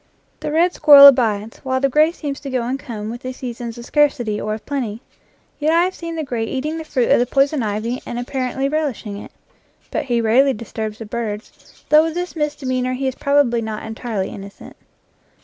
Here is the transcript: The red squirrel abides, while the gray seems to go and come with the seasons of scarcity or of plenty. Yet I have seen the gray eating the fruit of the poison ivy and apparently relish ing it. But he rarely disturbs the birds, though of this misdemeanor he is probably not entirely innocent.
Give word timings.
The 0.39 0.51
red 0.51 0.73
squirrel 0.73 1.05
abides, 1.05 1.57
while 1.59 1.79
the 1.79 1.87
gray 1.87 2.11
seems 2.11 2.39
to 2.39 2.49
go 2.49 2.63
and 2.63 2.79
come 2.79 3.11
with 3.11 3.21
the 3.21 3.31
seasons 3.33 3.77
of 3.77 3.85
scarcity 3.85 4.41
or 4.41 4.55
of 4.55 4.65
plenty. 4.65 5.03
Yet 5.59 5.73
I 5.73 5.83
have 5.83 5.93
seen 5.93 6.15
the 6.15 6.23
gray 6.23 6.43
eating 6.43 6.79
the 6.79 6.83
fruit 6.83 7.11
of 7.11 7.19
the 7.19 7.27
poison 7.27 7.61
ivy 7.61 8.01
and 8.03 8.17
apparently 8.17 8.67
relish 8.67 9.05
ing 9.05 9.17
it. 9.17 9.31
But 9.91 10.05
he 10.05 10.19
rarely 10.19 10.53
disturbs 10.53 10.97
the 10.97 11.05
birds, 11.05 11.85
though 11.89 12.07
of 12.07 12.15
this 12.15 12.35
misdemeanor 12.35 12.93
he 12.93 13.07
is 13.07 13.13
probably 13.13 13.61
not 13.61 13.83
entirely 13.83 14.29
innocent. 14.29 14.75